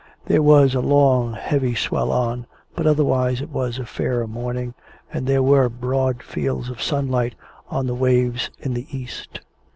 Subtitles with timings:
[0.25, 4.73] There was a long heavy swell on, but otherwise it was a fair morning,
[5.13, 7.35] and there were broad fields of sunlight
[7.69, 9.41] on the waves in the east.